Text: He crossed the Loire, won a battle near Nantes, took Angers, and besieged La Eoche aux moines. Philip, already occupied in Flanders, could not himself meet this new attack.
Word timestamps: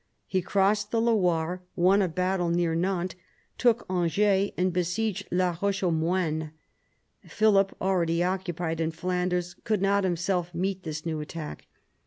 He 0.25 0.41
crossed 0.41 0.89
the 0.89 0.99
Loire, 0.99 1.61
won 1.75 2.01
a 2.01 2.07
battle 2.07 2.49
near 2.49 2.73
Nantes, 2.73 3.15
took 3.59 3.85
Angers, 3.87 4.49
and 4.57 4.73
besieged 4.73 5.27
La 5.29 5.53
Eoche 5.55 5.83
aux 5.83 5.91
moines. 5.91 6.49
Philip, 7.27 7.75
already 7.79 8.23
occupied 8.23 8.79
in 8.81 8.89
Flanders, 8.89 9.55
could 9.63 9.79
not 9.83 10.03
himself 10.03 10.55
meet 10.55 10.81
this 10.81 11.05
new 11.05 11.19
attack. 11.19 11.67